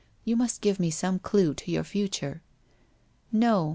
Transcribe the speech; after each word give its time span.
You 0.25 0.35
must 0.35 0.61
give 0.61 0.79
me 0.79 0.89
some 0.89 1.19
clue 1.19 1.53
to 1.53 1.71
your 1.71 1.83
future/' 1.83 2.41
Xo. 3.35 3.69